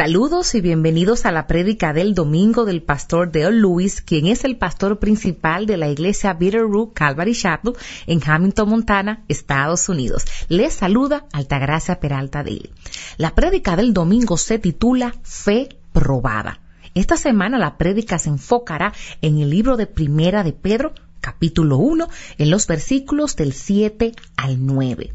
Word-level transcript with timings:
Saludos 0.00 0.54
y 0.54 0.62
bienvenidos 0.62 1.26
a 1.26 1.30
la 1.30 1.46
prédica 1.46 1.92
del 1.92 2.14
domingo 2.14 2.64
del 2.64 2.82
pastor 2.82 3.30
Dale 3.30 3.60
Lewis, 3.60 4.00
quien 4.00 4.28
es 4.28 4.44
el 4.44 4.56
pastor 4.56 4.98
principal 4.98 5.66
de 5.66 5.76
la 5.76 5.90
iglesia 5.90 6.32
Bitterroot 6.32 6.94
Calvary 6.94 7.34
Chapel 7.34 7.74
en 8.06 8.22
Hamilton, 8.24 8.70
Montana, 8.70 9.24
Estados 9.28 9.90
Unidos. 9.90 10.24
Les 10.48 10.72
saluda 10.72 11.26
Altagracia 11.32 12.00
Peralta 12.00 12.42
Dale. 12.42 12.70
La 13.18 13.34
prédica 13.34 13.76
del 13.76 13.92
domingo 13.92 14.38
se 14.38 14.58
titula 14.58 15.14
Fe 15.22 15.68
probada. 15.92 16.60
Esta 16.94 17.18
semana 17.18 17.58
la 17.58 17.76
prédica 17.76 18.18
se 18.18 18.30
enfocará 18.30 18.94
en 19.20 19.38
el 19.38 19.50
libro 19.50 19.76
de 19.76 19.86
Primera 19.86 20.42
de 20.44 20.54
Pedro, 20.54 20.94
capítulo 21.20 21.76
1, 21.76 22.08
en 22.38 22.50
los 22.50 22.66
versículos 22.66 23.36
del 23.36 23.52
7 23.52 24.12
al 24.38 24.64
9. 24.64 25.12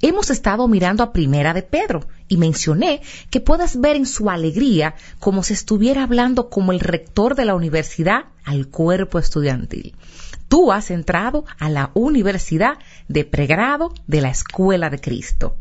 Hemos 0.00 0.30
estado 0.30 0.68
mirando 0.68 1.02
a 1.02 1.12
Primera 1.12 1.52
de 1.54 1.62
Pedro 1.62 2.06
y 2.28 2.36
mencioné 2.36 3.02
que 3.30 3.40
puedas 3.40 3.80
ver 3.80 3.96
en 3.96 4.06
su 4.06 4.30
alegría 4.30 4.94
como 5.18 5.42
si 5.42 5.54
estuviera 5.54 6.04
hablando 6.04 6.50
como 6.50 6.72
el 6.72 6.78
rector 6.78 7.34
de 7.34 7.44
la 7.44 7.56
universidad 7.56 8.26
al 8.44 8.68
cuerpo 8.68 9.18
estudiantil. 9.18 9.96
Tú 10.46 10.70
has 10.70 10.92
entrado 10.92 11.44
a 11.58 11.68
la 11.68 11.90
universidad 11.94 12.78
de 13.08 13.24
pregrado 13.24 13.92
de 14.06 14.20
la 14.20 14.30
Escuela 14.30 14.88
de 14.88 15.00
Cristo. 15.00 15.56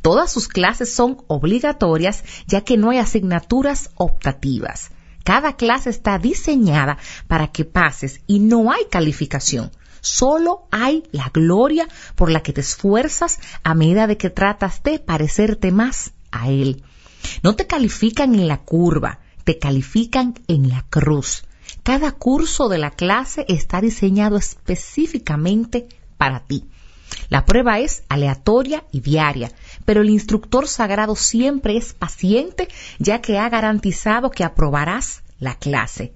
Todas 0.00 0.30
sus 0.30 0.46
clases 0.46 0.92
son 0.92 1.18
obligatorias 1.26 2.22
ya 2.46 2.60
que 2.60 2.76
no 2.76 2.90
hay 2.90 2.98
asignaturas 2.98 3.90
optativas. 3.96 4.90
Cada 5.24 5.56
clase 5.56 5.90
está 5.90 6.18
diseñada 6.18 6.98
para 7.26 7.48
que 7.48 7.64
pases 7.64 8.20
y 8.28 8.38
no 8.38 8.70
hay 8.70 8.84
calificación. 8.90 9.70
Solo 10.02 10.66
hay 10.72 11.04
la 11.12 11.30
gloria 11.32 11.88
por 12.16 12.30
la 12.30 12.42
que 12.42 12.52
te 12.52 12.60
esfuerzas 12.60 13.38
a 13.62 13.74
medida 13.74 14.08
de 14.08 14.16
que 14.16 14.30
tratas 14.30 14.82
de 14.82 14.98
parecerte 14.98 15.70
más 15.70 16.12
a 16.32 16.50
Él. 16.50 16.82
No 17.44 17.54
te 17.54 17.68
califican 17.68 18.34
en 18.34 18.48
la 18.48 18.58
curva, 18.58 19.20
te 19.44 19.58
califican 19.58 20.34
en 20.48 20.68
la 20.68 20.84
cruz. 20.90 21.44
Cada 21.84 22.10
curso 22.10 22.68
de 22.68 22.78
la 22.78 22.90
clase 22.90 23.46
está 23.48 23.80
diseñado 23.80 24.36
específicamente 24.36 25.86
para 26.18 26.40
ti. 26.40 26.64
La 27.28 27.44
prueba 27.44 27.78
es 27.78 28.02
aleatoria 28.08 28.84
y 28.90 29.00
diaria, 29.00 29.52
pero 29.84 30.00
el 30.00 30.10
instructor 30.10 30.66
sagrado 30.66 31.14
siempre 31.14 31.76
es 31.76 31.92
paciente 31.92 32.66
ya 32.98 33.20
que 33.20 33.38
ha 33.38 33.48
garantizado 33.48 34.30
que 34.30 34.42
aprobarás 34.42 35.22
la 35.38 35.54
clase. 35.54 36.12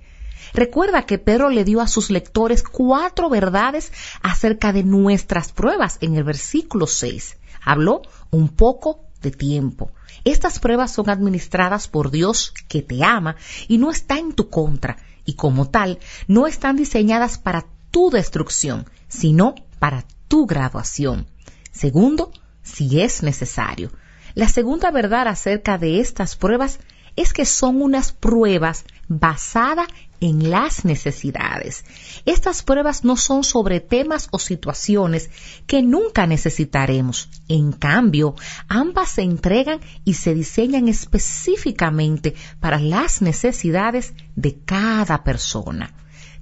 Recuerda 0.53 1.07
que 1.07 1.19
Pedro 1.19 1.51
le 1.51 1.65
dio 1.65 1.81
a 1.81 1.89
sus 1.89 2.11
lectores 2.11 2.63
cuatro 2.63 3.29
verdades 3.29 3.93
acerca 4.23 4.73
de 4.73 4.85
nuestras 4.85 5.53
pruebas 5.53 5.99
en 6.01 6.17
el 6.17 6.25
versículo 6.25 6.87
6. 6.87 7.37
Habló 7.65 8.03
un 8.31 8.49
poco 8.49 9.07
de 9.23 9.31
tiempo. 9.31 9.93
Estas 10.25 10.59
pruebas 10.59 10.93
son 10.93 11.11
administradas 11.11 11.89
por 11.89 12.11
Dios 12.11 12.53
que 12.69 12.83
te 12.83 13.05
ama 13.05 13.37
y 13.69 13.79
no 13.79 13.91
está 13.91 14.19
en 14.19 14.33
tu 14.33 14.49
contra, 14.49 14.97
y 15.25 15.35
como 15.35 15.69
tal, 15.69 15.99
no 16.29 16.47
están 16.47 16.77
diseñadas 16.77 17.39
para 17.39 17.67
tu 17.91 18.11
destrucción, 18.11 18.87
sino 19.09 19.55
para 19.79 20.05
tu 20.29 20.47
graduación. 20.47 21.27
Segundo, 21.73 22.31
si 22.63 23.01
es 23.01 23.23
necesario. 23.23 23.91
La 24.35 24.49
segunda 24.49 24.91
verdad 24.91 25.29
acerca 25.29 25.79
de 25.79 26.01
estas 26.01 26.37
pruebas 26.37 26.79
es 27.17 27.33
que 27.33 27.47
son 27.47 27.81
unas 27.81 28.13
pruebas 28.13 28.85
basadas 29.09 29.89
en 30.21 30.51
las 30.51 30.85
necesidades. 30.85 31.85
Estas 32.25 32.63
pruebas 32.63 33.05
no 33.05 33.17
son 33.17 33.45
sobre 33.45 33.81
temas 33.81 34.29
o 34.31 34.39
situaciones 34.39 35.31
que 35.67 35.83
nunca 35.83 36.27
necesitaremos. 36.27 37.29
En 37.49 37.73
cambio, 37.73 38.35
ambas 38.69 39.11
se 39.11 39.23
entregan 39.23 39.81
y 40.05 40.15
se 40.15 40.35
diseñan 40.35 40.89
específicamente 40.89 42.35
para 42.61 42.79
las 42.79 43.23
necesidades 43.23 44.15
de 44.35 44.59
cada 44.65 45.25
persona. 45.25 45.95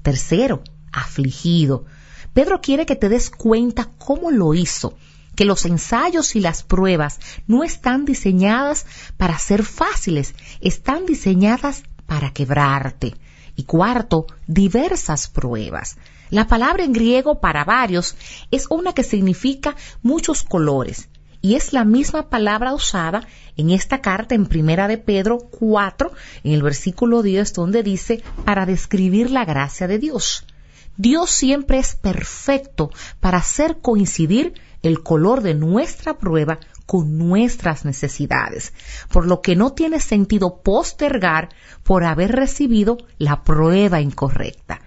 Tercero, 0.02 0.62
afligido. 0.92 1.84
Pedro 2.32 2.60
quiere 2.60 2.86
que 2.86 2.96
te 2.96 3.08
des 3.08 3.30
cuenta 3.30 3.90
cómo 3.98 4.30
lo 4.30 4.54
hizo 4.54 4.96
que 5.34 5.44
los 5.44 5.64
ensayos 5.64 6.36
y 6.36 6.40
las 6.40 6.62
pruebas 6.62 7.18
no 7.46 7.64
están 7.64 8.04
diseñadas 8.04 8.86
para 9.16 9.38
ser 9.38 9.64
fáciles, 9.64 10.34
están 10.60 11.06
diseñadas 11.06 11.82
para 12.06 12.32
quebrarte. 12.32 13.14
Y 13.56 13.64
cuarto, 13.64 14.26
diversas 14.46 15.28
pruebas. 15.28 15.96
La 16.30 16.46
palabra 16.46 16.84
en 16.84 16.92
griego 16.92 17.40
para 17.40 17.64
varios 17.64 18.16
es 18.50 18.66
una 18.70 18.92
que 18.92 19.04
significa 19.04 19.76
muchos 20.02 20.42
colores 20.42 21.08
y 21.44 21.56
es 21.56 21.74
la 21.74 21.84
misma 21.84 22.30
palabra 22.30 22.72
usada 22.72 23.28
en 23.58 23.68
esta 23.68 24.00
carta 24.00 24.34
en 24.34 24.46
Primera 24.46 24.88
de 24.88 24.96
Pedro 24.96 25.36
4, 25.38 26.10
en 26.42 26.52
el 26.52 26.62
versículo 26.62 27.22
10, 27.22 27.52
donde 27.52 27.82
dice 27.82 28.24
para 28.46 28.64
describir 28.64 29.30
la 29.30 29.44
gracia 29.44 29.86
de 29.86 29.98
Dios. 29.98 30.46
Dios 30.96 31.28
siempre 31.28 31.78
es 31.78 31.96
perfecto 31.96 32.90
para 33.20 33.38
hacer 33.38 33.82
coincidir 33.82 34.54
el 34.82 35.02
color 35.02 35.42
de 35.42 35.52
nuestra 35.52 36.16
prueba 36.16 36.60
con 36.86 37.18
nuestras 37.18 37.84
necesidades, 37.84 38.72
por 39.10 39.26
lo 39.26 39.40
que 39.40 39.56
no 39.56 39.72
tiene 39.72 40.00
sentido 40.00 40.62
postergar 40.62 41.48
por 41.82 42.04
haber 42.04 42.32
recibido 42.32 42.98
la 43.18 43.42
prueba 43.42 44.00
incorrecta. 44.00 44.80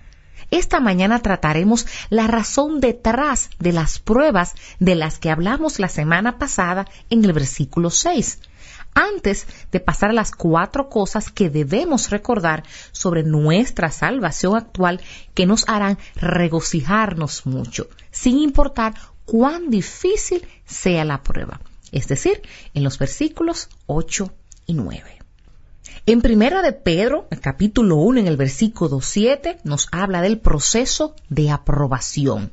Esta 0.49 0.79
mañana 0.79 1.21
trataremos 1.21 1.87
la 2.09 2.27
razón 2.27 2.79
detrás 2.79 3.49
de 3.59 3.73
las 3.73 3.99
pruebas 3.99 4.53
de 4.79 4.95
las 4.95 5.19
que 5.19 5.29
hablamos 5.29 5.77
la 5.79 5.89
semana 5.89 6.37
pasada 6.37 6.87
en 7.09 7.25
el 7.25 7.33
versículo 7.33 7.89
6, 7.89 8.39
antes 8.93 9.45
de 9.71 9.81
pasar 9.81 10.11
a 10.11 10.13
las 10.13 10.31
cuatro 10.31 10.87
cosas 10.87 11.31
que 11.31 11.49
debemos 11.49 12.09
recordar 12.11 12.63
sobre 12.93 13.23
nuestra 13.23 13.91
salvación 13.91 14.55
actual 14.55 15.01
que 15.33 15.45
nos 15.45 15.67
harán 15.67 15.97
regocijarnos 16.15 17.45
mucho, 17.45 17.89
sin 18.11 18.37
importar 18.37 18.93
cuán 19.25 19.69
difícil 19.69 20.47
sea 20.65 21.03
la 21.03 21.21
prueba 21.23 21.59
es 21.97 22.07
decir, 22.07 22.43
en 22.75 22.83
los 22.83 22.99
versículos 22.99 23.69
8 23.87 24.31
y 24.67 24.75
9. 24.75 25.17
En 26.05 26.21
primera 26.21 26.61
de 26.61 26.71
Pedro, 26.71 27.27
capítulo 27.41 27.95
1, 27.95 28.19
en 28.19 28.27
el 28.27 28.37
versículo 28.37 29.01
7, 29.01 29.57
nos 29.63 29.87
habla 29.91 30.21
del 30.21 30.39
proceso 30.39 31.15
de 31.29 31.49
aprobación. 31.49 32.51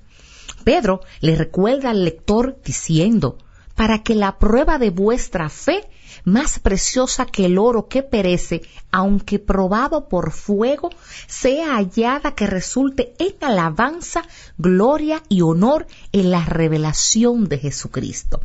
Pedro 0.65 1.03
le 1.21 1.37
recuerda 1.37 1.91
al 1.91 2.05
lector 2.05 2.59
diciendo, 2.65 3.37
para 3.75 4.03
que 4.03 4.15
la 4.15 4.39
prueba 4.39 4.79
de 4.79 4.89
vuestra 4.89 5.51
fe, 5.51 5.91
más 6.25 6.59
preciosa 6.59 7.27
que 7.27 7.45
el 7.45 7.59
oro 7.59 7.87
que 7.87 8.03
perece, 8.03 8.63
aunque 8.91 9.39
probado 9.39 10.09
por 10.09 10.33
fuego, 10.33 10.89
sea 11.27 11.75
hallada 11.75 12.35
que 12.35 12.47
resulte 12.47 13.13
en 13.19 13.35
alabanza, 13.43 14.23
gloria 14.57 15.23
y 15.29 15.43
honor 15.43 15.87
en 16.13 16.31
la 16.31 16.47
revelación 16.47 17.45
de 17.45 17.59
Jesucristo 17.59 18.41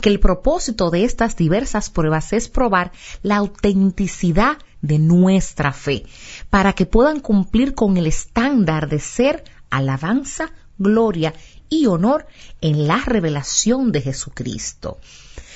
que 0.00 0.08
el 0.08 0.20
propósito 0.20 0.90
de 0.90 1.04
estas 1.04 1.36
diversas 1.36 1.90
pruebas 1.90 2.32
es 2.32 2.48
probar 2.48 2.92
la 3.22 3.36
autenticidad 3.36 4.58
de 4.80 4.98
nuestra 4.98 5.72
fe, 5.72 6.04
para 6.50 6.72
que 6.72 6.86
puedan 6.86 7.20
cumplir 7.20 7.74
con 7.74 7.96
el 7.96 8.06
estándar 8.06 8.88
de 8.88 9.00
ser 9.00 9.44
alabanza, 9.70 10.52
gloria 10.78 11.34
y 11.68 11.86
honor 11.86 12.26
en 12.60 12.86
la 12.86 12.98
revelación 13.04 13.92
de 13.92 14.00
Jesucristo. 14.00 14.98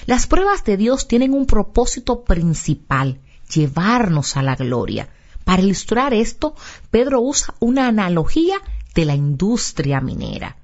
Las 0.07 0.27
pruebas 0.27 0.65
de 0.65 0.77
Dios 0.77 1.07
tienen 1.07 1.33
un 1.33 1.47
propósito 1.47 2.25
principal, 2.25 3.21
llevarnos 3.55 4.37
a 4.37 4.43
la 4.43 4.57
gloria. 4.57 5.09
Para 5.45 5.63
ilustrar 5.63 6.13
esto, 6.13 6.55
Pedro 6.91 7.21
usa 7.21 7.55
una 7.61 7.87
analogía 7.87 8.57
de 8.95 9.05
la 9.05 9.15
industria 9.15 10.01
minera. 10.01 10.57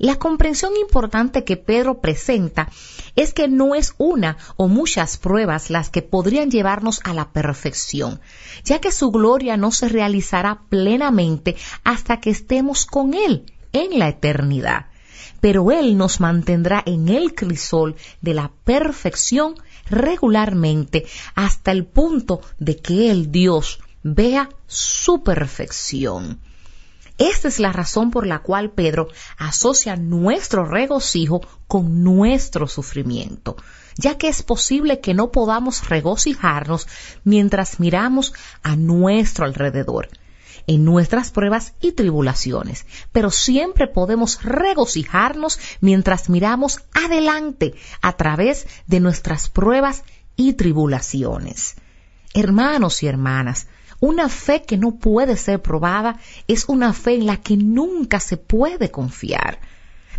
La 0.00 0.16
comprensión 0.16 0.78
importante 0.78 1.44
que 1.44 1.58
Pedro 1.58 2.00
presenta 2.00 2.70
es 3.16 3.34
que 3.34 3.48
no 3.48 3.74
es 3.74 3.92
una 3.98 4.38
o 4.56 4.66
muchas 4.66 5.18
pruebas 5.18 5.68
las 5.68 5.90
que 5.90 6.00
podrían 6.00 6.50
llevarnos 6.50 7.00
a 7.04 7.12
la 7.12 7.32
perfección, 7.32 8.18
ya 8.64 8.80
que 8.80 8.92
su 8.92 9.10
gloria 9.10 9.58
no 9.58 9.70
se 9.72 9.90
realizará 9.90 10.62
plenamente 10.70 11.54
hasta 11.84 12.18
que 12.18 12.30
estemos 12.30 12.86
con 12.86 13.12
Él 13.12 13.52
en 13.74 13.98
la 13.98 14.08
eternidad. 14.08 14.86
Pero 15.42 15.70
Él 15.70 15.98
nos 15.98 16.18
mantendrá 16.18 16.82
en 16.86 17.10
el 17.10 17.34
crisol 17.34 17.94
de 18.22 18.32
la 18.32 18.50
perfección 18.64 19.54
regularmente 19.90 21.04
hasta 21.34 21.72
el 21.72 21.84
punto 21.84 22.40
de 22.58 22.76
que 22.76 23.10
el 23.10 23.30
Dios 23.30 23.80
vea 24.02 24.48
su 24.66 25.22
perfección. 25.22 26.40
Esta 27.20 27.48
es 27.48 27.60
la 27.60 27.70
razón 27.70 28.10
por 28.10 28.26
la 28.26 28.38
cual 28.38 28.70
Pedro 28.70 29.08
asocia 29.36 29.94
nuestro 29.94 30.64
regocijo 30.64 31.42
con 31.68 32.02
nuestro 32.02 32.66
sufrimiento, 32.66 33.56
ya 33.96 34.16
que 34.16 34.28
es 34.28 34.42
posible 34.42 35.00
que 35.00 35.12
no 35.12 35.30
podamos 35.30 35.86
regocijarnos 35.90 36.88
mientras 37.22 37.78
miramos 37.78 38.32
a 38.62 38.74
nuestro 38.74 39.44
alrededor 39.44 40.08
en 40.66 40.86
nuestras 40.86 41.30
pruebas 41.30 41.74
y 41.82 41.92
tribulaciones, 41.92 42.86
pero 43.12 43.30
siempre 43.30 43.86
podemos 43.86 44.42
regocijarnos 44.42 45.58
mientras 45.82 46.30
miramos 46.30 46.80
adelante 46.94 47.74
a 48.00 48.14
través 48.14 48.66
de 48.86 49.00
nuestras 49.00 49.50
pruebas 49.50 50.04
y 50.36 50.54
tribulaciones. 50.54 51.74
Hermanos 52.32 53.02
y 53.02 53.08
hermanas, 53.08 53.66
una 54.00 54.28
fe 54.28 54.62
que 54.62 54.78
no 54.78 54.96
puede 54.96 55.36
ser 55.36 55.60
probada 55.60 56.18
es 56.48 56.64
una 56.68 56.92
fe 56.92 57.14
en 57.14 57.26
la 57.26 57.36
que 57.36 57.56
nunca 57.56 58.18
se 58.18 58.36
puede 58.36 58.90
confiar. 58.90 59.60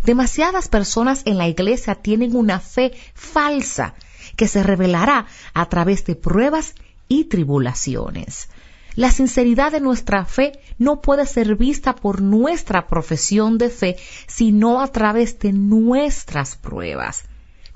Demasiadas 0.04 0.68
personas 0.68 1.22
en 1.26 1.36
la 1.38 1.48
iglesia 1.48 1.96
tienen 1.96 2.34
una 2.34 2.60
fe 2.60 2.92
falsa 3.14 3.94
que 4.36 4.48
se 4.48 4.62
revelará 4.62 5.26
a 5.52 5.68
través 5.68 6.04
de 6.04 6.14
pruebas 6.14 6.74
y 7.08 7.24
tribulaciones. 7.24 8.48
La 8.94 9.10
sinceridad 9.10 9.72
de 9.72 9.80
nuestra 9.80 10.24
fe 10.26 10.60
no 10.78 11.00
puede 11.00 11.26
ser 11.26 11.56
vista 11.56 11.94
por 11.94 12.20
nuestra 12.20 12.86
profesión 12.86 13.58
de 13.58 13.70
fe, 13.70 13.96
sino 14.26 14.80
a 14.80 14.88
través 14.88 15.38
de 15.38 15.52
nuestras 15.52 16.56
pruebas. 16.56 17.24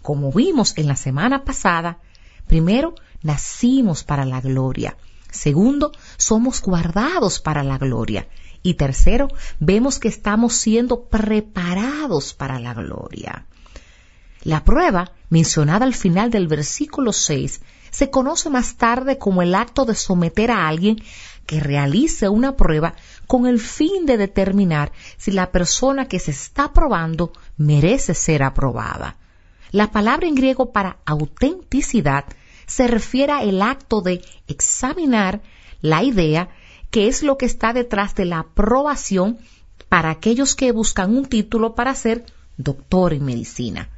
Como 0.03 0.31
vimos 0.31 0.76
en 0.76 0.87
la 0.87 0.97
semana 0.97 1.44
pasada, 1.44 1.99
primero, 2.47 2.94
nacimos 3.23 4.05
para 4.05 4.25
la 4.25 4.41
gloria. 4.41 4.97
Segundo, 5.37 5.93
somos 6.17 6.62
guardados 6.62 7.41
para 7.41 7.62
la 7.62 7.79
gloria. 7.79 8.27
Y 8.62 8.75
tercero, 8.75 9.29
vemos 9.61 9.99
que 9.99 10.09
estamos 10.09 10.55
siendo 10.55 11.05
preparados 11.05 12.35
para 12.35 12.59
la 12.59 12.75
gloria. 12.75 13.47
La 14.43 14.65
prueba, 14.65 15.12
mencionada 15.29 15.85
al 15.85 15.94
final 15.94 16.31
del 16.31 16.49
versículo 16.49 17.12
6, 17.12 17.61
se 17.91 18.11
conoce 18.11 18.50
más 18.50 18.77
tarde 18.77 19.19
como 19.19 19.43
el 19.43 19.55
acto 19.55 19.85
de 19.85 19.94
someter 19.94 20.50
a 20.50 20.69
alguien 20.69 21.03
que 21.47 21.61
realice 21.61 22.29
una 22.29 22.56
prueba 22.56 22.94
con 23.27 23.47
el 23.47 23.61
fin 23.61 24.06
de 24.06 24.17
determinar 24.17 24.93
si 25.17 25.31
la 25.32 25.50
persona 25.53 26.06
que 26.09 26.19
se 26.19 26.31
está 26.31 26.73
probando 26.73 27.32
merece 27.56 28.15
ser 28.15 28.43
aprobada. 28.43 29.17
La 29.71 29.91
palabra 29.91 30.27
en 30.27 30.35
griego 30.35 30.73
para 30.73 30.99
autenticidad 31.05 32.25
se 32.67 32.87
refiere 32.87 33.33
al 33.33 33.63
acto 33.63 34.01
de 34.01 34.23
examinar 34.47 35.41
la 35.81 36.03
idea 36.03 36.49
que 36.91 37.09
es 37.09 37.23
lo 37.23 37.37
que 37.37 37.47
está 37.47 37.73
detrás 37.73 38.15
de 38.15 38.25
la 38.25 38.41
aprobación 38.41 39.39
para 39.89 40.11
aquellos 40.11 40.55
que 40.55 40.73
buscan 40.73 41.17
un 41.17 41.27
título 41.27 41.75
para 41.75 41.95
ser 41.95 42.25
doctor 42.57 43.13
en 43.13 43.25
medicina. 43.25 43.91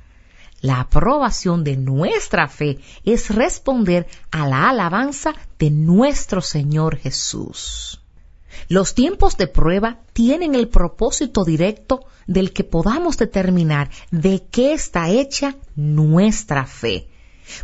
La 0.60 0.80
aprobación 0.80 1.62
de 1.62 1.76
nuestra 1.76 2.48
fe 2.48 2.78
es 3.04 3.32
responder 3.32 4.08
a 4.30 4.48
la 4.48 4.68
alabanza 4.68 5.34
de 5.58 5.70
nuestro 5.70 6.40
Señor 6.40 6.96
Jesús. 6.96 8.00
Los 8.68 8.94
tiempos 8.94 9.36
de 9.36 9.46
prueba 9.46 10.00
tienen 10.12 10.56
el 10.56 10.68
propósito 10.68 11.44
directo 11.44 12.00
del 12.26 12.52
que 12.52 12.64
podamos 12.64 13.16
determinar 13.16 13.90
de 14.10 14.44
qué 14.50 14.72
está 14.72 15.10
hecha 15.10 15.56
nuestra 15.76 16.66
fe. 16.66 17.08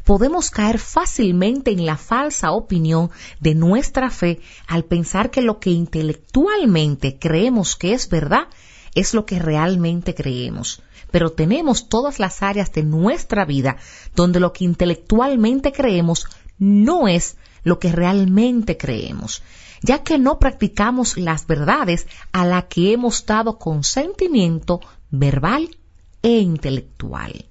Podemos 0.05 0.51
caer 0.51 0.79
fácilmente 0.79 1.71
en 1.71 1.87
la 1.87 1.97
falsa 1.97 2.53
opinión 2.53 3.11
de 3.41 3.55
nuestra 3.55 4.11
fe 4.11 4.41
al 4.67 4.85
pensar 4.85 5.31
que 5.31 5.43
lo 5.43 5.59
que 5.61 5.71
intelectualmente 5.71 7.19
creemos 7.19 7.77
que 7.77 7.93
es 7.93 8.09
verdad 8.09 8.49
es 8.95 9.15
lo 9.15 9.27
que 9.27 9.39
realmente 9.39 10.15
creemos 10.15 10.83
pero 11.15 11.31
tenemos 11.31 11.89
todas 11.89 12.19
las 12.19 12.43
áreas 12.43 12.73
de 12.73 12.83
nuestra 12.83 13.45
vida 13.45 13.77
donde 14.17 14.41
lo 14.41 14.53
que 14.53 14.65
intelectualmente 14.65 15.71
creemos 15.71 16.27
no 16.59 17.07
es 17.07 17.37
lo 17.63 17.79
que 17.79 17.93
realmente 17.93 18.77
creemos, 18.77 19.43
ya 19.81 20.03
que 20.03 20.19
no 20.19 20.39
practicamos 20.39 21.17
las 21.17 21.47
verdades 21.47 22.09
a 22.33 22.45
las 22.45 22.65
que 22.65 22.93
hemos 22.93 23.25
dado 23.27 23.59
consentimiento 23.59 24.81
verbal 25.11 25.77
e 26.23 26.39
intelectual. 26.39 27.45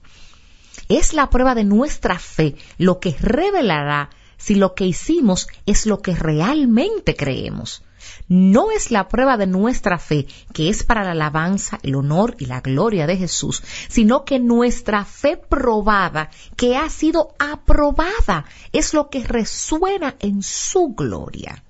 Es 0.90 1.14
la 1.14 1.30
prueba 1.30 1.56
de 1.56 1.64
nuestra 1.64 2.20
fe 2.20 2.56
lo 2.78 3.00
que 3.00 3.16
revelará 3.20 4.10
si 4.38 4.56
lo 4.56 4.76
que 4.76 4.86
hicimos 4.86 5.48
es 5.66 5.86
lo 5.86 6.02
que 6.02 6.16
realmente 6.16 7.16
creemos 7.16 7.84
no 8.28 8.72
es 8.72 8.92
la 8.92 9.08
prueba 9.08 9.38
de 9.38 9.48
nuestra 9.48 9.98
fe, 9.98 10.28
que 10.54 10.70
es 10.70 10.84
para 10.84 11.04
la 11.04 11.12
alabanza, 11.12 11.80
el 11.84 11.96
honor 11.96 12.36
y 12.40 12.46
la 12.46 12.62
gloria 12.62 13.08
de 13.08 13.18
Jesús, 13.18 13.62
sino 13.90 14.26
que 14.26 14.40
nuestra 14.40 15.06
fe 15.06 15.38
probada, 15.38 16.30
que 16.56 16.76
ha 16.76 16.90
sido 16.90 17.34
aprobada, 17.40 18.46
es 18.72 18.94
lo 18.94 19.10
que 19.10 19.24
resuena 19.24 20.16
en 20.20 20.42
su 20.44 20.90
gloria. 20.90 21.64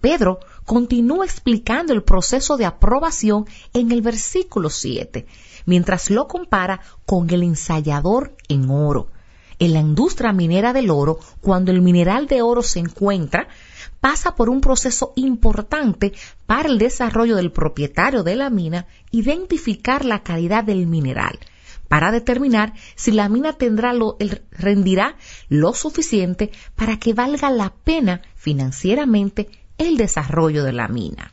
Pedro 0.00 0.38
continúa 0.64 1.24
explicando 1.24 1.92
el 1.92 2.04
proceso 2.04 2.56
de 2.56 2.66
aprobación 2.66 3.46
en 3.72 3.90
el 3.90 4.00
versículo 4.00 4.70
7, 4.70 5.26
mientras 5.68 6.08
lo 6.08 6.26
compara 6.28 6.80
con 7.04 7.28
el 7.28 7.42
ensayador 7.42 8.34
en 8.48 8.70
oro. 8.70 9.08
En 9.58 9.74
la 9.74 9.80
industria 9.80 10.32
minera 10.32 10.72
del 10.72 10.88
oro, 10.88 11.18
cuando 11.42 11.72
el 11.72 11.82
mineral 11.82 12.26
de 12.26 12.40
oro 12.40 12.62
se 12.62 12.78
encuentra, 12.78 13.48
pasa 14.00 14.34
por 14.34 14.48
un 14.48 14.62
proceso 14.62 15.12
importante 15.14 16.14
para 16.46 16.70
el 16.70 16.78
desarrollo 16.78 17.36
del 17.36 17.52
propietario 17.52 18.22
de 18.22 18.34
la 18.34 18.48
mina 18.48 18.86
identificar 19.10 20.06
la 20.06 20.22
calidad 20.22 20.64
del 20.64 20.86
mineral 20.86 21.38
para 21.86 22.12
determinar 22.12 22.72
si 22.94 23.12
la 23.12 23.28
mina 23.28 23.52
tendrá 23.52 23.92
lo, 23.92 24.16
rendirá 24.50 25.16
lo 25.48 25.74
suficiente 25.74 26.50
para 26.76 26.98
que 26.98 27.12
valga 27.12 27.50
la 27.50 27.74
pena 27.74 28.22
financieramente 28.36 29.48
el 29.76 29.98
desarrollo 29.98 30.64
de 30.64 30.72
la 30.72 30.88
mina. 30.88 31.32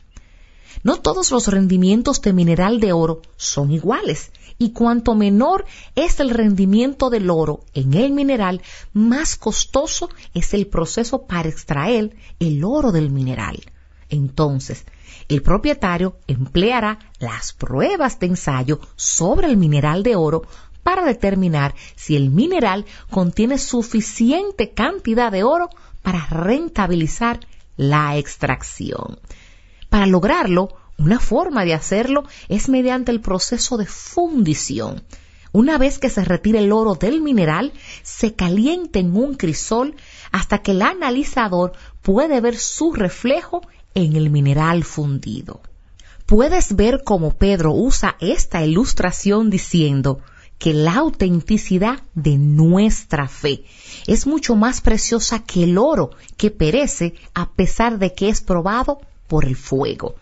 No 0.82 0.96
todos 0.96 1.30
los 1.30 1.48
rendimientos 1.48 2.20
de 2.22 2.32
mineral 2.32 2.80
de 2.80 2.92
oro 2.92 3.22
son 3.36 3.70
iguales 3.70 4.30
y 4.58 4.72
cuanto 4.72 5.14
menor 5.14 5.64
es 5.94 6.20
el 6.20 6.30
rendimiento 6.30 7.10
del 7.10 7.30
oro 7.30 7.60
en 7.74 7.94
el 7.94 8.12
mineral, 8.12 8.62
más 8.92 9.36
costoso 9.36 10.08
es 10.34 10.54
el 10.54 10.66
proceso 10.66 11.26
para 11.26 11.48
extraer 11.48 12.16
el 12.40 12.64
oro 12.64 12.92
del 12.92 13.10
mineral. 13.10 13.60
Entonces, 14.08 14.84
el 15.28 15.42
propietario 15.42 16.16
empleará 16.26 16.98
las 17.18 17.52
pruebas 17.52 18.18
de 18.20 18.26
ensayo 18.26 18.80
sobre 18.94 19.48
el 19.48 19.56
mineral 19.56 20.02
de 20.02 20.16
oro 20.16 20.42
para 20.82 21.04
determinar 21.04 21.74
si 21.96 22.14
el 22.14 22.30
mineral 22.30 22.86
contiene 23.10 23.58
suficiente 23.58 24.70
cantidad 24.70 25.32
de 25.32 25.42
oro 25.42 25.68
para 26.02 26.26
rentabilizar 26.26 27.40
la 27.76 28.16
extracción. 28.16 29.18
Para 29.96 30.04
lograrlo, 30.04 30.76
una 30.98 31.18
forma 31.18 31.64
de 31.64 31.72
hacerlo 31.72 32.24
es 32.50 32.68
mediante 32.68 33.10
el 33.10 33.22
proceso 33.22 33.78
de 33.78 33.86
fundición. 33.86 35.02
Una 35.52 35.78
vez 35.78 35.98
que 35.98 36.10
se 36.10 36.22
retire 36.22 36.58
el 36.58 36.70
oro 36.70 36.96
del 36.96 37.22
mineral, 37.22 37.72
se 38.02 38.34
calienta 38.34 38.98
en 38.98 39.16
un 39.16 39.36
crisol 39.36 39.96
hasta 40.32 40.58
que 40.58 40.72
el 40.72 40.82
analizador 40.82 41.72
puede 42.02 42.42
ver 42.42 42.58
su 42.58 42.92
reflejo 42.92 43.62
en 43.94 44.16
el 44.16 44.28
mineral 44.28 44.84
fundido. 44.84 45.62
Puedes 46.26 46.76
ver 46.76 47.00
cómo 47.02 47.30
Pedro 47.30 47.72
usa 47.72 48.16
esta 48.20 48.62
ilustración 48.62 49.48
diciendo 49.48 50.20
que 50.58 50.74
la 50.74 50.96
autenticidad 50.96 52.02
de 52.14 52.36
nuestra 52.36 53.28
fe 53.28 53.64
es 54.06 54.26
mucho 54.26 54.56
más 54.56 54.82
preciosa 54.82 55.42
que 55.44 55.64
el 55.64 55.78
oro 55.78 56.10
que 56.36 56.50
perece 56.50 57.14
a 57.32 57.52
pesar 57.52 57.98
de 57.98 58.12
que 58.12 58.28
es 58.28 58.42
probado 58.42 59.00
por 59.26 59.44
el 59.44 59.56
fuego. 59.56 60.16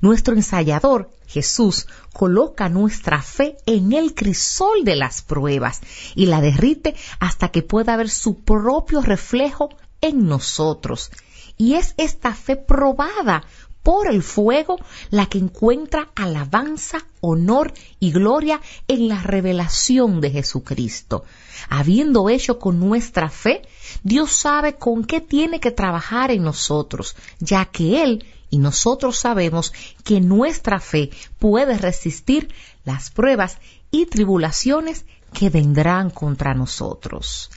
Nuestro 0.00 0.34
ensayador, 0.34 1.10
Jesús, 1.26 1.86
coloca 2.12 2.68
nuestra 2.68 3.22
fe 3.22 3.56
en 3.66 3.92
el 3.92 4.14
crisol 4.14 4.84
de 4.84 4.96
las 4.96 5.22
pruebas 5.22 5.80
y 6.14 6.26
la 6.26 6.40
derrite 6.40 6.94
hasta 7.20 7.48
que 7.48 7.62
pueda 7.62 7.96
ver 7.96 8.10
su 8.10 8.40
propio 8.40 9.00
reflejo 9.02 9.70
en 10.00 10.26
nosotros. 10.26 11.10
Y 11.56 11.74
es 11.74 11.94
esta 11.96 12.34
fe 12.34 12.56
probada 12.56 13.44
por 13.84 14.08
el 14.08 14.22
fuego 14.22 14.78
la 15.10 15.26
que 15.26 15.38
encuentra 15.38 16.08
alabanza, 16.16 17.06
honor 17.20 17.72
y 18.00 18.12
gloria 18.12 18.60
en 18.88 19.08
la 19.08 19.22
revelación 19.22 20.20
de 20.20 20.30
Jesucristo. 20.30 21.24
Habiendo 21.68 22.30
hecho 22.30 22.58
con 22.58 22.80
nuestra 22.80 23.28
fe, 23.28 23.62
Dios 24.02 24.32
sabe 24.32 24.76
con 24.76 25.04
qué 25.04 25.20
tiene 25.20 25.60
que 25.60 25.70
trabajar 25.70 26.30
en 26.30 26.42
nosotros, 26.42 27.14
ya 27.40 27.66
que 27.66 28.02
Él 28.02 28.24
y 28.50 28.58
nosotros 28.58 29.18
sabemos 29.18 29.72
que 30.04 30.20
nuestra 30.20 30.80
fe 30.80 31.10
puede 31.38 31.78
resistir 31.78 32.52
las 32.84 33.10
pruebas 33.10 33.58
y 33.90 34.06
tribulaciones 34.06 35.04
que 35.32 35.50
vendrán 35.50 36.10
contra 36.10 36.54
nosotros. 36.54 37.50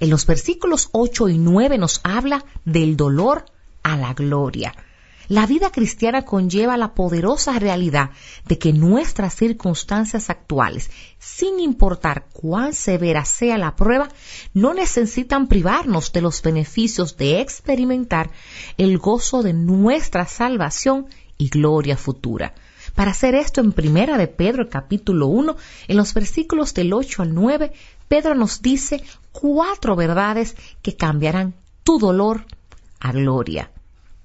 En 0.00 0.10
los 0.10 0.26
versículos 0.26 0.88
8 0.92 1.28
y 1.28 1.38
9 1.38 1.78
nos 1.78 2.00
habla 2.02 2.44
del 2.64 2.96
dolor 2.96 3.46
a 3.82 3.96
la 3.96 4.14
gloria. 4.14 4.74
La 5.28 5.46
vida 5.46 5.70
cristiana 5.70 6.24
conlleva 6.24 6.76
la 6.76 6.92
poderosa 6.94 7.58
realidad 7.58 8.10
de 8.46 8.58
que 8.58 8.74
nuestras 8.74 9.34
circunstancias 9.34 10.28
actuales, 10.28 10.90
sin 11.18 11.60
importar 11.60 12.26
cuán 12.32 12.74
severa 12.74 13.24
sea 13.24 13.56
la 13.56 13.74
prueba, 13.74 14.08
no 14.52 14.74
necesitan 14.74 15.48
privarnos 15.48 16.12
de 16.12 16.20
los 16.20 16.42
beneficios 16.42 17.16
de 17.16 17.40
experimentar 17.40 18.30
el 18.76 18.98
gozo 18.98 19.42
de 19.42 19.54
nuestra 19.54 20.26
salvación 20.26 21.06
y 21.38 21.48
gloria 21.48 21.96
futura. 21.96 22.54
Para 22.94 23.12
hacer 23.12 23.34
esto 23.34 23.62
en 23.62 23.72
Primera 23.72 24.18
de 24.18 24.28
Pedro 24.28 24.68
capítulo 24.68 25.26
1, 25.28 25.56
en 25.88 25.96
los 25.96 26.12
versículos 26.12 26.74
del 26.74 26.92
8 26.92 27.22
al 27.22 27.34
9, 27.34 27.72
Pedro 28.08 28.34
nos 28.34 28.60
dice 28.60 29.02
cuatro 29.32 29.96
verdades 29.96 30.54
que 30.82 30.96
cambiarán 30.96 31.54
tu 31.82 31.98
dolor 31.98 32.44
a 33.00 33.10
gloria. 33.12 33.70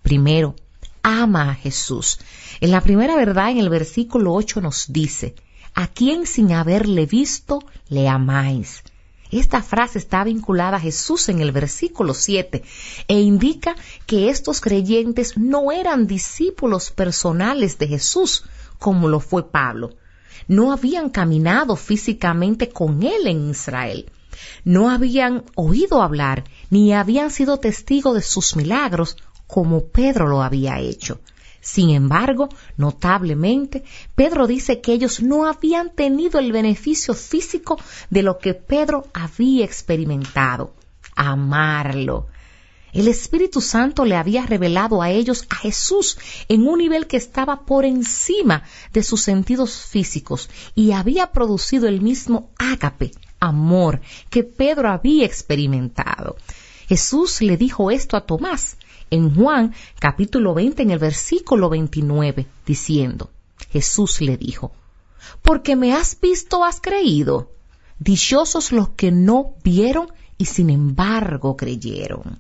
Primero, 0.04 0.56
ama 1.04 1.52
a 1.52 1.56
Jesús. 1.56 2.20
En 2.62 2.72
la 2.72 2.82
primera 2.82 3.16
verdad, 3.16 3.52
en 3.52 3.58
el 3.58 3.70
versículo 3.70 4.34
8 4.34 4.62
nos 4.62 4.92
dice, 4.92 5.36
a 5.76 5.88
quien 5.88 6.26
sin 6.26 6.52
haberle 6.52 7.06
visto 7.06 7.64
le 7.88 8.08
amáis. 8.08 8.84
Esta 9.32 9.62
frase 9.62 10.00
está 10.00 10.24
vinculada 10.24 10.78
a 10.78 10.80
Jesús 10.80 11.30
en 11.30 11.40
el 11.40 11.52
versículo 11.52 12.16
7 12.16 12.64
e 13.08 13.20
indica 13.20 13.76
que 14.08 14.30
estos 14.30 14.60
creyentes 14.60 15.38
no 15.38 15.72
eran 15.72 16.08
discípulos 16.08 16.90
personales 16.90 17.78
de 17.78 17.88
Jesús, 17.88 18.44
como 18.80 19.08
lo 19.08 19.20
fue 19.20 19.52
Pablo. 19.52 19.92
No 20.48 20.72
habían 20.72 21.10
caminado 21.10 21.76
físicamente 21.76 22.70
con 22.70 23.04
él 23.04 23.28
en 23.28 23.52
Israel. 23.52 24.12
No 24.64 24.90
habían 24.90 25.44
oído 25.54 26.02
hablar 26.02 26.46
ni 26.72 26.94
habían 26.94 27.30
sido 27.30 27.60
testigos 27.60 28.16
de 28.16 28.22
sus 28.22 28.56
milagros 28.56 29.16
como 29.50 29.86
Pedro 29.86 30.28
lo 30.28 30.44
había 30.44 30.80
hecho. 30.80 31.22
Sin 31.60 31.90
embargo, 31.90 32.50
notablemente, 32.78 33.84
Pedro 34.14 34.46
dice 34.46 34.80
que 34.80 34.94
ellos 34.94 35.24
no 35.24 35.48
habían 35.48 35.90
tenido 35.90 36.40
el 36.40 36.52
beneficio 36.52 37.16
físico 37.16 37.80
de 38.12 38.22
lo 38.22 38.38
que 38.38 38.54
Pedro 38.54 39.08
había 39.12 39.66
experimentado, 39.66 40.76
amarlo. 41.16 42.28
El 42.94 43.08
Espíritu 43.08 43.60
Santo 43.60 44.06
le 44.06 44.16
había 44.16 44.46
revelado 44.46 45.02
a 45.02 45.10
ellos 45.10 45.48
a 45.50 45.56
Jesús 45.56 46.20
en 46.48 46.68
un 46.68 46.78
nivel 46.78 47.08
que 47.08 47.18
estaba 47.18 47.66
por 47.66 47.86
encima 47.86 48.64
de 48.94 49.02
sus 49.02 49.22
sentidos 49.22 49.84
físicos 49.84 50.48
y 50.76 50.92
había 50.92 51.32
producido 51.32 51.88
el 51.88 52.02
mismo 52.02 52.52
ágape, 52.60 53.12
amor, 53.40 54.00
que 54.30 54.44
Pedro 54.44 54.90
había 54.92 55.26
experimentado. 55.26 56.36
Jesús 56.88 57.42
le 57.42 57.58
dijo 57.58 57.90
esto 57.90 58.16
a 58.16 58.28
Tomás 58.28 58.78
en 59.12 59.36
Juan 59.36 59.74
capítulo 60.00 60.54
20 60.54 60.84
en 60.84 60.92
el 60.92 61.00
versículo 61.00 61.70
29, 61.70 62.48
diciendo, 62.66 63.32
Jesús 63.72 64.22
le 64.22 64.38
dijo, 64.38 64.72
porque 65.42 65.76
me 65.76 65.94
has 65.94 66.20
visto 66.20 66.64
has 66.64 66.82
creído. 66.82 67.52
Dichosos 68.00 68.72
los 68.72 68.90
que 68.90 69.12
no 69.12 69.56
vieron 69.64 70.12
y 70.38 70.46
sin 70.46 70.70
embargo 70.70 71.58
creyeron. 71.58 72.40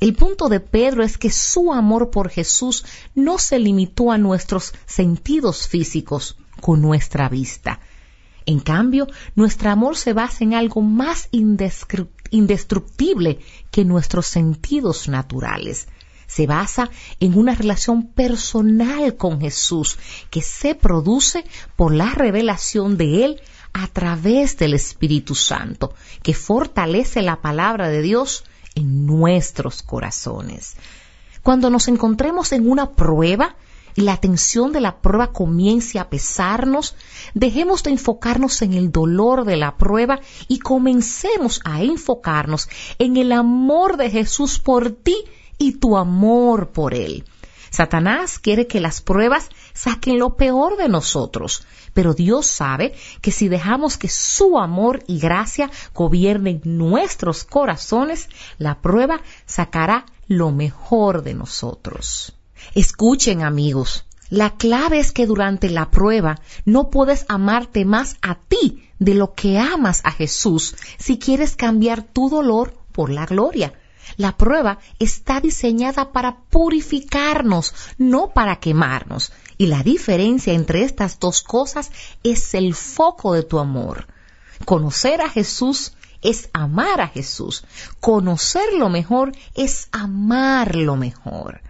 El 0.00 0.14
punto 0.14 0.48
de 0.48 0.60
Pedro 0.60 1.02
es 1.02 1.16
que 1.16 1.30
su 1.30 1.72
amor 1.72 2.10
por 2.10 2.28
Jesús 2.28 2.84
no 3.14 3.38
se 3.38 3.58
limitó 3.58 4.10
a 4.10 4.18
nuestros 4.18 4.74
sentidos 4.84 5.68
físicos 5.68 6.36
con 6.60 6.82
nuestra 6.82 7.28
vista. 7.28 7.80
En 8.44 8.58
cambio, 8.58 9.06
nuestro 9.36 9.70
amor 9.70 9.96
se 9.96 10.12
basa 10.12 10.42
en 10.42 10.54
algo 10.54 10.82
más 10.82 11.28
indestructible 12.32 13.38
que 13.70 13.84
nuestros 13.84 14.26
sentidos 14.26 15.08
naturales. 15.08 15.86
Se 16.26 16.46
basa 16.46 16.90
en 17.20 17.38
una 17.38 17.54
relación 17.54 18.06
personal 18.06 19.16
con 19.16 19.40
Jesús 19.40 19.98
que 20.30 20.42
se 20.42 20.74
produce 20.74 21.44
por 21.76 21.94
la 21.94 22.10
revelación 22.10 22.96
de 22.96 23.24
Él 23.24 23.40
a 23.74 23.86
través 23.86 24.56
del 24.56 24.74
Espíritu 24.74 25.34
Santo, 25.34 25.94
que 26.22 26.34
fortalece 26.34 27.22
la 27.22 27.40
palabra 27.40 27.88
de 27.88 28.02
Dios 28.02 28.44
en 28.74 29.06
nuestros 29.06 29.82
corazones. 29.82 30.76
Cuando 31.42 31.70
nos 31.70 31.88
encontremos 31.88 32.52
en 32.52 32.70
una 32.70 32.92
prueba 32.92 33.56
y 33.94 34.02
la 34.02 34.16
tensión 34.16 34.72
de 34.72 34.80
la 34.80 35.00
prueba 35.00 35.32
comience 35.32 35.98
a 35.98 36.08
pesarnos, 36.08 36.94
dejemos 37.34 37.82
de 37.82 37.90
enfocarnos 37.90 38.62
en 38.62 38.72
el 38.74 38.90
dolor 38.90 39.44
de 39.44 39.56
la 39.56 39.76
prueba 39.76 40.20
y 40.48 40.58
comencemos 40.58 41.60
a 41.64 41.82
enfocarnos 41.82 42.68
en 42.98 43.16
el 43.16 43.32
amor 43.32 43.96
de 43.96 44.10
Jesús 44.10 44.58
por 44.58 44.90
ti 44.90 45.16
y 45.58 45.78
tu 45.78 45.96
amor 45.96 46.70
por 46.72 46.94
Él. 46.94 47.24
Satanás 47.70 48.38
quiere 48.38 48.66
que 48.66 48.80
las 48.80 49.00
pruebas 49.00 49.48
saquen 49.72 50.18
lo 50.18 50.36
peor 50.36 50.76
de 50.76 50.90
nosotros, 50.90 51.66
pero 51.94 52.12
Dios 52.12 52.46
sabe 52.46 52.92
que 53.22 53.32
si 53.32 53.48
dejamos 53.48 53.96
que 53.96 54.08
su 54.08 54.58
amor 54.58 55.02
y 55.06 55.18
gracia 55.18 55.70
gobiernen 55.94 56.60
nuestros 56.64 57.44
corazones, 57.44 58.28
la 58.58 58.82
prueba 58.82 59.22
sacará 59.46 60.04
lo 60.28 60.50
mejor 60.50 61.22
de 61.22 61.32
nosotros. 61.32 62.34
Escuchen 62.74 63.42
amigos, 63.42 64.04
la 64.32 64.56
clave 64.56 64.98
es 64.98 65.12
que 65.12 65.26
durante 65.26 65.68
la 65.68 65.90
prueba 65.90 66.40
no 66.64 66.88
puedes 66.88 67.26
amarte 67.28 67.84
más 67.84 68.16
a 68.22 68.36
ti 68.36 68.88
de 68.98 69.14
lo 69.14 69.34
que 69.34 69.58
amas 69.58 70.00
a 70.04 70.10
Jesús 70.10 70.74
si 70.98 71.18
quieres 71.18 71.54
cambiar 71.54 72.02
tu 72.02 72.30
dolor 72.30 72.72
por 72.92 73.10
la 73.10 73.26
gloria. 73.26 73.74
La 74.16 74.36
prueba 74.36 74.78
está 74.98 75.40
diseñada 75.40 76.12
para 76.12 76.38
purificarnos, 76.50 77.74
no 77.98 78.30
para 78.30 78.56
quemarnos. 78.56 79.32
Y 79.58 79.66
la 79.66 79.82
diferencia 79.82 80.54
entre 80.54 80.82
estas 80.82 81.18
dos 81.18 81.42
cosas 81.42 81.90
es 82.22 82.54
el 82.54 82.74
foco 82.74 83.34
de 83.34 83.42
tu 83.42 83.58
amor. 83.58 84.06
Conocer 84.64 85.20
a 85.20 85.28
Jesús 85.28 85.92
es 86.22 86.48
amar 86.52 87.00
a 87.00 87.08
Jesús. 87.08 87.64
Conocerlo 88.00 88.88
mejor 88.88 89.32
es 89.54 89.88
amarlo 89.92 90.96
mejor. 90.96 91.60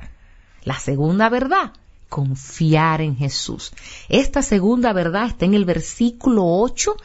La 0.65 0.79
segunda 0.79 1.29
verdad, 1.29 1.73
confiar 2.09 3.01
en 3.01 3.17
Jesús. 3.17 3.73
Esta 4.09 4.43
segunda 4.43 4.93
verdad 4.93 5.27
está 5.27 5.45
en 5.45 5.55
el 5.55 5.65
versículo 5.65 6.45
8. 6.47 6.97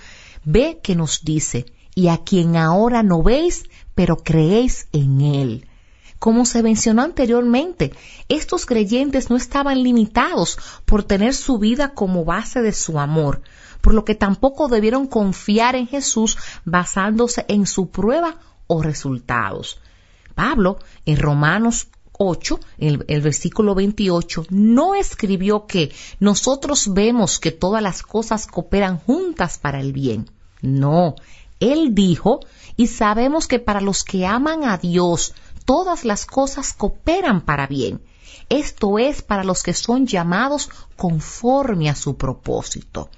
Ve 0.43 0.79
que 0.83 0.95
nos 0.95 1.23
dice, 1.23 1.65
y 1.95 2.09
a 2.09 2.17
quien 2.17 2.55
ahora 2.55 3.03
no 3.03 3.23
veis, 3.23 3.63
pero 3.95 4.17
creéis 4.17 4.87
en 4.91 5.21
Él. 5.21 5.67
Como 6.19 6.45
se 6.45 6.61
mencionó 6.63 7.03
anteriormente, 7.03 7.93
estos 8.27 8.65
creyentes 8.65 9.29
no 9.29 9.35
estaban 9.35 9.83
limitados 9.83 10.57
por 10.85 11.03
tener 11.03 11.33
su 11.33 11.59
vida 11.59 11.93
como 11.93 12.25
base 12.25 12.61
de 12.61 12.73
su 12.73 12.99
amor, 12.99 13.41
por 13.81 13.93
lo 13.93 14.03
que 14.03 14.15
tampoco 14.15 14.67
debieron 14.67 15.07
confiar 15.07 15.75
en 15.75 15.87
Jesús 15.87 16.37
basándose 16.65 17.45
en 17.47 17.65
su 17.65 17.89
prueba 17.89 18.39
o 18.67 18.81
resultados. 18.81 19.79
Pablo, 20.35 20.79
en 21.05 21.17
Romanos 21.17 21.87
8, 22.17 22.59
el, 22.79 23.05
el, 23.07 23.21
versículo 23.21 23.75
28, 23.75 24.45
no 24.49 24.95
escribió 24.95 25.65
que 25.65 25.91
nosotros 26.19 26.93
vemos 26.93 27.39
que 27.39 27.51
todas 27.51 27.81
las 27.81 28.01
cosas 28.03 28.47
cooperan 28.47 28.97
juntas 28.97 29.57
para 29.57 29.79
el 29.79 29.93
bien. 29.93 30.29
No, 30.61 31.15
él 31.59 31.95
dijo 31.95 32.41
y 32.75 32.87
sabemos 32.87 33.47
que 33.47 33.59
para 33.59 33.81
los 33.81 34.03
que 34.03 34.25
aman 34.25 34.63
a 34.63 34.77
Dios, 34.77 35.33
todas 35.65 36.05
las 36.05 36.25
cosas 36.25 36.73
cooperan 36.73 37.41
para 37.41 37.67
bien. 37.67 38.01
Esto 38.49 38.99
es 38.99 39.21
para 39.21 39.43
los 39.43 39.63
que 39.63 39.73
son 39.73 40.07
llamados 40.07 40.69
conforme 40.95 41.89
a 41.89 41.95
su 41.95 42.15
propósito. 42.15 43.09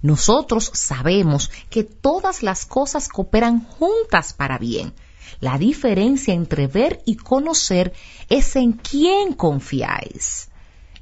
Nosotros 0.00 0.70
sabemos 0.72 1.50
que 1.68 1.84
todas 1.84 2.42
las 2.42 2.64
cosas 2.64 3.08
cooperan 3.08 3.64
juntas 3.64 4.32
para 4.32 4.56
bien. 4.56 4.94
La 5.40 5.58
diferencia 5.58 6.34
entre 6.34 6.66
ver 6.66 7.02
y 7.04 7.16
conocer 7.16 7.92
es 8.28 8.56
en 8.56 8.72
quién 8.72 9.32
confiáis. 9.32 10.48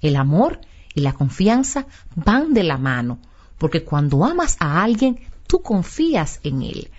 El 0.01 0.17
amor 0.17 0.61
y 0.95 1.01
la 1.01 1.13
confianza 1.13 1.87
van 2.15 2.55
de 2.55 2.65
la 2.65 2.79
mano, 2.79 3.21
porque 3.59 3.85
cuando 3.85 4.25
amas 4.25 4.57
a 4.61 4.83
alguien, 4.83 5.21
tú 5.47 5.63
confías 5.63 6.41
en 6.43 6.63
él. 6.63 6.91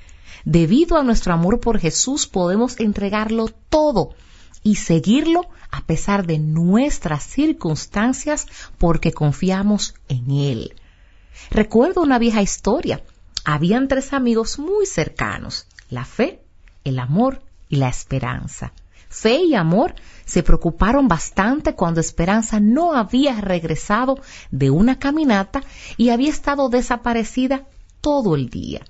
Debido 0.45 0.97
a 0.97 1.03
nuestro 1.03 1.33
amor 1.33 1.59
por 1.59 1.79
Jesús 1.79 2.27
podemos 2.27 2.79
entregarlo 2.79 3.47
todo 3.69 4.15
y 4.63 4.75
seguirlo 4.75 5.41
a 5.71 5.85
pesar 5.85 6.25
de 6.25 6.37
nuestras 6.39 7.23
circunstancias 7.23 8.47
porque 8.77 9.11
confiamos 9.11 9.95
en 10.07 10.31
Él. 10.31 10.75
Recuerdo 11.49 12.01
una 12.01 12.19
vieja 12.19 12.41
historia. 12.41 13.03
Habían 13.45 13.87
tres 13.87 14.13
amigos 14.13 14.59
muy 14.59 14.85
cercanos, 14.85 15.67
la 15.89 16.05
fe, 16.05 16.43
el 16.83 16.99
amor 16.99 17.41
y 17.69 17.77
la 17.77 17.89
esperanza. 17.89 18.73
Fe 19.09 19.43
y 19.43 19.55
amor 19.55 19.95
se 20.25 20.41
preocuparon 20.41 21.09
bastante 21.09 21.75
cuando 21.75 21.99
Esperanza 21.99 22.61
no 22.61 22.93
había 22.93 23.41
regresado 23.41 24.17
de 24.51 24.69
una 24.69 24.99
caminata 24.99 25.61
y 25.97 26.09
había 26.09 26.29
estado 26.29 26.69
desaparecida 26.69 27.67
todo 27.99 28.35
el 28.35 28.49
día. 28.49 28.85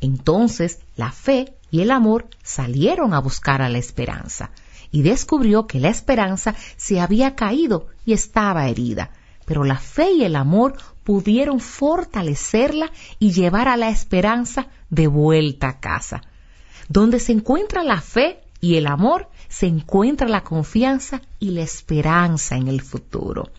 Entonces 0.00 0.80
la 0.96 1.12
fe 1.12 1.54
y 1.70 1.82
el 1.82 1.92
amor 1.92 2.28
salieron 2.42 3.14
a 3.14 3.20
buscar 3.20 3.62
a 3.62 3.68
la 3.68 3.78
esperanza 3.78 4.50
y 4.90 5.02
descubrió 5.02 5.68
que 5.68 5.78
la 5.78 5.88
esperanza 5.88 6.56
se 6.76 7.00
había 7.00 7.36
caído 7.36 7.86
y 8.04 8.12
estaba 8.12 8.66
herida, 8.66 9.12
pero 9.44 9.62
la 9.62 9.78
fe 9.78 10.12
y 10.12 10.24
el 10.24 10.34
amor 10.34 10.76
pudieron 11.04 11.60
fortalecerla 11.60 12.90
y 13.18 13.32
llevar 13.32 13.68
a 13.68 13.76
la 13.76 13.88
esperanza 13.88 14.66
de 14.88 15.06
vuelta 15.06 15.68
a 15.68 15.80
casa. 15.80 16.22
Donde 16.90 17.20
se 17.20 17.30
encuentra 17.30 17.84
la 17.84 18.00
fe 18.00 18.40
y 18.60 18.74
el 18.74 18.88
amor, 18.88 19.28
se 19.48 19.68
encuentra 19.68 20.26
la 20.26 20.42
confianza 20.42 21.22
y 21.38 21.52
la 21.52 21.62
esperanza 21.62 22.56
en 22.56 22.66
el 22.66 22.80
futuro. 22.80 23.50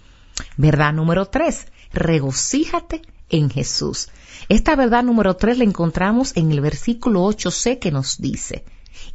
Verdad 0.58 0.92
número 0.92 1.28
tres, 1.28 1.68
regocíjate 1.94 3.02
en 3.30 3.50
Jesús. 3.50 4.10
Esta 4.50 4.76
verdad 4.76 5.04
número 5.04 5.38
tres 5.38 5.58
la 5.58 5.64
encontramos 5.64 6.36
en 6.36 6.52
el 6.52 6.60
versículo 6.60 7.24
8c 7.24 7.80
que 7.80 7.90
nos 7.90 8.20
dice, 8.20 8.66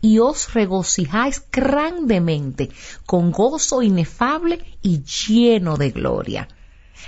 y 0.00 0.18
os 0.18 0.54
regocijáis 0.54 1.44
grandemente 1.52 2.70
con 3.04 3.32
gozo 3.32 3.82
inefable 3.82 4.64
y 4.80 5.02
lleno 5.02 5.76
de 5.76 5.90
gloria. 5.90 6.49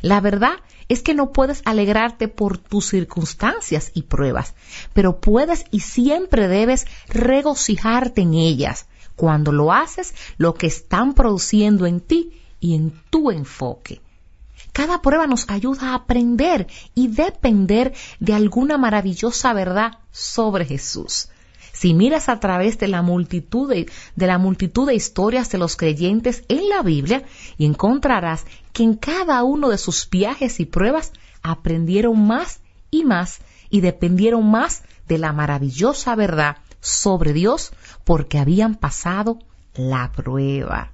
La 0.03 0.21
verdad 0.21 0.57
es 0.89 1.03
que 1.03 1.15
no 1.15 1.33
puedes 1.33 1.63
alegrarte 1.65 2.29
por 2.29 2.59
tus 2.59 2.87
circunstancias 2.89 3.91
y 3.95 4.03
pruebas, 4.03 4.55
pero 4.93 5.21
puedes 5.21 5.65
y 5.71 5.81
siempre 5.81 6.49
debes 6.49 6.87
regocijarte 7.09 8.23
en 8.23 8.35
ellas. 8.35 8.87
Cuando 9.17 9.53
lo 9.53 9.73
haces, 9.73 10.15
lo 10.37 10.55
que 10.55 10.67
están 10.67 11.15
produciendo 11.15 11.87
en 11.87 12.01
ti 12.01 12.41
y 12.61 12.75
en 12.75 12.93
tu 13.11 13.31
enfoque. 13.31 14.01
Cada 14.73 15.03
prueba 15.03 15.27
nos 15.27 15.49
ayuda 15.49 15.89
a 15.91 15.95
aprender 15.95 16.69
y 16.95 17.09
depender 17.09 17.95
de 18.21 18.35
alguna 18.35 18.79
maravillosa 18.79 19.53
verdad 19.53 19.99
sobre 20.13 20.65
Jesús. 20.65 21.31
Si 21.79 21.95
miras 21.95 22.29
a 22.29 22.41
través 22.41 22.77
de 22.79 22.89
la 22.89 23.03
multitud 23.03 23.71
de, 23.71 23.87
la 24.17 24.39
multitud 24.39 24.89
de 24.89 24.97
historias 24.97 25.49
de 25.53 25.59
los 25.59 25.77
creyentes 25.77 26.43
en 26.49 26.69
la 26.69 26.83
Biblia, 26.83 27.23
y 27.57 27.67
encontrarás 27.67 28.45
que 28.73 28.83
en 28.83 28.95
cada 28.95 29.45
uno 29.45 29.69
de 29.69 29.79
sus 29.79 30.11
viajes 30.11 30.59
y 30.59 30.65
pruebas 30.65 31.13
aprendieron 31.41 32.27
más 32.27 32.59
y 32.91 33.05
más 33.05 33.39
y 33.71 33.81
dependieron 33.81 34.51
más 34.51 34.83
de 35.07 35.19
la 35.19 35.33
maravillosa 35.33 36.17
verdad 36.17 36.57
sobre 36.81 37.33
Dios 37.33 37.71
porque 38.03 38.41
habían 38.41 38.75
pasado 38.75 39.39
la 39.75 40.11
prueba. 40.11 40.91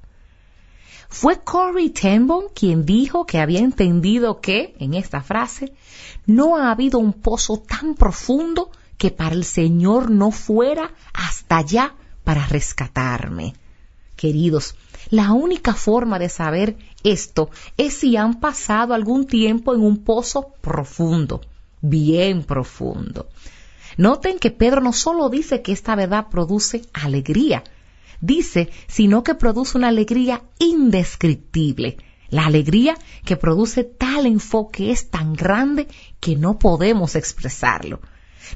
Fue 1.08 1.42
Corey 1.42 1.88
Tenbon 1.88 2.48
quien 2.54 2.84
dijo 2.84 3.24
que 3.24 3.38
había 3.38 3.60
entendido 3.60 4.42
que, 4.42 4.76
en 4.78 4.92
esta 4.92 5.22
frase, 5.22 5.72
no 6.26 6.58
ha 6.58 6.70
habido 6.70 6.98
un 6.98 7.14
pozo 7.14 7.56
tan 7.56 7.94
profundo 7.94 8.70
que 9.04 9.10
para 9.10 9.34
el 9.34 9.44
Señor 9.44 10.10
no 10.10 10.30
fuera 10.30 10.94
hasta 11.12 11.58
allá 11.58 11.94
para 12.24 12.46
rescatarme. 12.46 13.52
Queridos, 14.16 14.76
la 15.10 15.32
única 15.32 15.74
forma 15.74 16.18
de 16.18 16.30
saber 16.30 16.78
esto 17.02 17.50
es 17.76 17.92
si 17.92 18.16
han 18.16 18.40
pasado 18.40 18.94
algún 18.94 19.26
tiempo 19.26 19.74
en 19.74 19.82
un 19.82 19.98
pozo 20.04 20.54
profundo, 20.62 21.42
bien 21.82 22.44
profundo. 22.44 23.28
Noten 23.98 24.38
que 24.38 24.50
Pedro 24.50 24.80
no 24.80 24.94
solo 24.94 25.28
dice 25.28 25.60
que 25.60 25.72
esta 25.72 25.94
verdad 25.96 26.28
produce 26.30 26.80
alegría, 26.94 27.62
dice, 28.22 28.70
sino 28.86 29.22
que 29.22 29.34
produce 29.34 29.76
una 29.76 29.88
alegría 29.88 30.44
indescriptible. 30.58 31.98
La 32.30 32.46
alegría 32.46 32.96
que 33.26 33.36
produce 33.36 33.84
tal 33.84 34.24
enfoque 34.24 34.92
es 34.92 35.10
tan 35.10 35.34
grande 35.34 35.88
que 36.20 36.36
no 36.36 36.58
podemos 36.58 37.16
expresarlo. 37.16 38.00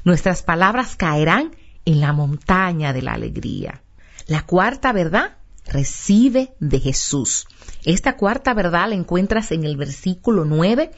Nuestras 0.03 0.43
palabras 0.43 0.95
caerán 0.95 1.55
en 1.85 2.01
la 2.01 2.13
montaña 2.13 2.93
de 2.93 3.01
la 3.01 3.13
alegría. 3.13 3.81
La 4.27 4.45
cuarta 4.45 4.91
verdad 4.93 5.37
recibe 5.65 6.53
de 6.59 6.79
Jesús. 6.79 7.47
Esta 7.85 8.17
cuarta 8.17 8.53
verdad 8.53 8.89
la 8.89 8.95
encuentras 8.95 9.51
en 9.51 9.63
el 9.63 9.77
versículo 9.77 10.45
9, 10.45 10.91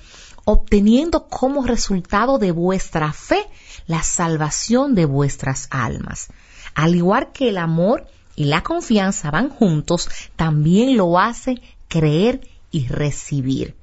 obteniendo 0.45 1.27
como 1.27 1.65
resultado 1.65 2.39
de 2.39 2.51
vuestra 2.51 3.13
fe 3.13 3.45
la 3.87 4.03
salvación 4.03 4.95
de 4.95 5.05
vuestras 5.05 5.67
almas. 5.69 6.27
Al 6.73 6.95
igual 6.95 7.31
que 7.31 7.49
el 7.49 7.57
amor 7.57 8.07
y 8.35 8.45
la 8.45 8.63
confianza 8.63 9.29
van 9.29 9.49
juntos, 9.49 10.09
también 10.35 10.97
lo 10.97 11.19
hace 11.19 11.61
creer 11.87 12.41
y 12.71 12.87
recibir. 12.87 13.75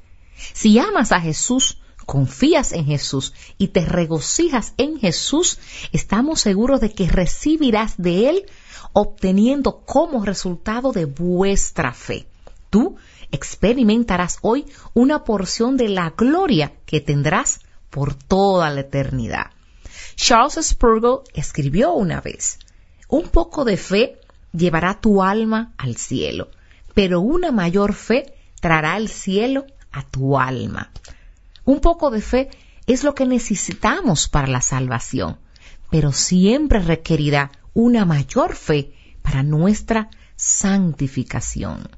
Si 0.52 0.78
amas 0.78 1.12
a 1.12 1.20
Jesús, 1.20 1.78
confías 2.08 2.72
en 2.72 2.86
Jesús 2.86 3.34
y 3.58 3.68
te 3.68 3.84
regocijas 3.84 4.72
en 4.78 4.98
Jesús, 4.98 5.58
estamos 5.92 6.40
seguros 6.40 6.80
de 6.80 6.94
que 6.94 7.06
recibirás 7.06 7.98
de 7.98 8.30
Él 8.30 8.46
obteniendo 8.94 9.82
como 9.84 10.24
resultado 10.24 10.92
de 10.92 11.04
vuestra 11.04 11.92
fe. 11.92 12.26
Tú 12.70 12.96
experimentarás 13.30 14.38
hoy 14.40 14.64
una 14.94 15.22
porción 15.22 15.76
de 15.76 15.90
la 15.90 16.14
gloria 16.16 16.72
que 16.86 17.02
tendrás 17.02 17.60
por 17.90 18.14
toda 18.14 18.70
la 18.70 18.80
eternidad. 18.80 19.50
Charles 20.16 20.58
Spurgeon 20.66 21.20
escribió 21.34 21.92
una 21.92 22.22
vez, 22.22 22.58
un 23.08 23.28
poco 23.28 23.66
de 23.66 23.76
fe 23.76 24.18
llevará 24.54 24.98
tu 24.98 25.22
alma 25.22 25.74
al 25.76 25.96
cielo, 25.96 26.48
pero 26.94 27.20
una 27.20 27.52
mayor 27.52 27.92
fe 27.92 28.32
traerá 28.62 28.96
el 28.96 29.10
cielo 29.10 29.66
a 29.92 30.04
tu 30.04 30.38
alma. 30.38 30.90
Un 31.68 31.80
poco 31.80 32.10
de 32.10 32.22
fe 32.22 32.48
es 32.86 33.04
lo 33.04 33.14
que 33.14 33.26
necesitamos 33.26 34.26
para 34.26 34.46
la 34.46 34.62
salvación, 34.62 35.36
pero 35.90 36.12
siempre 36.12 36.78
requerirá 36.78 37.50
una 37.74 38.06
mayor 38.06 38.54
fe 38.54 38.94
para 39.20 39.42
nuestra 39.42 40.08
santificación. 40.34 41.90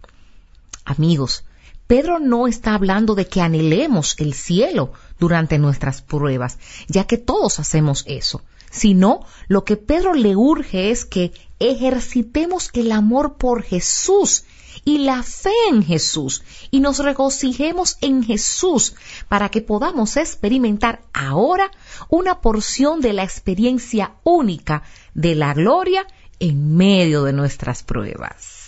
Amigos, 0.85 1.45
Pedro 1.87 2.19
no 2.19 2.49
está 2.49 2.75
hablando 2.75 3.15
de 3.15 3.29
que 3.29 3.43
anhelemos 3.43 4.17
el 4.19 4.35
cielo 4.35 4.93
durante 5.21 5.57
nuestras 5.57 6.03
pruebas, 6.03 6.59
ya 6.89 7.07
que 7.07 7.17
todos 7.17 7.61
hacemos 7.61 8.03
eso, 8.09 8.43
sino 8.73 9.25
lo 9.47 9.63
que 9.63 9.77
Pedro 9.77 10.15
le 10.15 10.35
urge 10.35 10.91
es 10.91 11.05
que 11.05 11.31
ejercitemos 11.61 12.71
el 12.73 12.91
amor 12.91 13.37
por 13.37 13.63
Jesús 13.63 14.43
y 14.85 14.99
la 14.99 15.23
fe 15.23 15.53
en 15.69 15.83
Jesús 15.83 16.43
y 16.71 16.81
nos 16.81 16.99
regocijemos 16.99 17.97
en 18.01 18.23
Jesús 18.23 18.95
para 19.29 19.49
que 19.49 19.61
podamos 19.61 20.17
experimentar 20.17 21.03
ahora 21.13 21.71
una 22.09 22.41
porción 22.41 23.01
de 23.01 23.13
la 23.13 23.25
experiencia 23.25 24.15
única 24.25 24.83
de 25.15 25.35
la 25.35 25.55
gloria 25.55 26.07
en 26.39 26.77
medio 26.77 27.25
de 27.25 27.33
nuestras 27.33 27.83
pruebas. 27.83 28.60